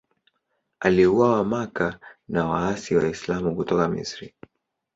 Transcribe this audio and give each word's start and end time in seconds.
Aliuawa 0.79 1.43
Makka 1.43 1.99
na 2.27 2.47
waasi 2.47 2.95
Waislamu 2.95 3.55
kutoka 3.55 3.87
Misri. 3.87 4.33